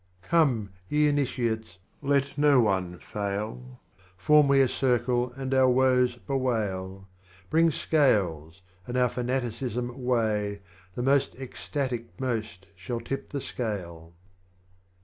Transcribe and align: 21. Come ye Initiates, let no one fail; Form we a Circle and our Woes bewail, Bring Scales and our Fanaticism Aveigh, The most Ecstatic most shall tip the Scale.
21. 0.23 0.29
Come 0.31 0.69
ye 0.89 1.07
Initiates, 1.07 1.77
let 2.01 2.35
no 2.35 2.59
one 2.59 2.97
fail; 2.97 3.79
Form 4.17 4.47
we 4.47 4.59
a 4.61 4.67
Circle 4.67 5.31
and 5.35 5.53
our 5.53 5.69
Woes 5.69 6.15
bewail, 6.25 7.07
Bring 7.51 7.69
Scales 7.69 8.63
and 8.87 8.97
our 8.97 9.09
Fanaticism 9.09 9.91
Aveigh, 9.91 10.61
The 10.95 11.03
most 11.03 11.35
Ecstatic 11.35 12.19
most 12.19 12.65
shall 12.75 12.99
tip 12.99 13.29
the 13.29 13.41
Scale. 13.41 14.15